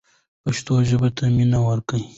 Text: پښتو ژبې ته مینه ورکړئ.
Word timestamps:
پښتو 0.43 0.73
ژبې 0.89 1.09
ته 1.17 1.23
مینه 1.35 1.59
ورکړئ. 1.67 2.03